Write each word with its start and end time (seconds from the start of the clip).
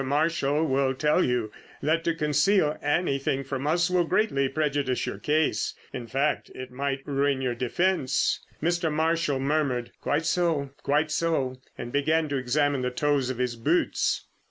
Marshall 0.03 0.63
will 0.63 0.95
tell 0.95 1.23
you 1.23 1.51
that 1.83 2.03
to 2.03 2.15
conceal 2.15 2.75
anything 2.81 3.43
from 3.43 3.67
us 3.67 3.87
will 3.87 4.03
greatly 4.03 4.49
prejudice 4.49 5.05
your 5.05 5.19
case—in 5.19 6.07
fact, 6.07 6.49
it 6.55 6.71
might 6.71 7.05
ruin 7.05 7.39
your 7.39 7.53
defence." 7.53 8.39
Mr. 8.63 8.91
Marshall 8.91 9.37
murmured 9.37 9.91
"Quite 10.01 10.25
so! 10.25 10.71
quite 10.81 11.11
so!" 11.11 11.61
and 11.77 11.91
began 11.91 12.27
to 12.29 12.37
examine 12.37 12.81
the 12.81 12.89
toes 12.89 13.29
of 13.29 13.37
his 13.37 13.55
boots. 13.55 14.25